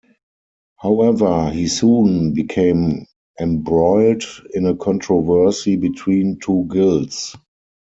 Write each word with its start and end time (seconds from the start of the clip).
However, 0.77 1.51
he 1.51 1.67
soon 1.67 2.33
became 2.33 3.05
embroiled 3.39 4.23
in 4.51 4.65
a 4.65 4.75
controversy 4.75 5.75
between 5.75 6.39
two 6.39 6.65
guilds. 6.71 7.35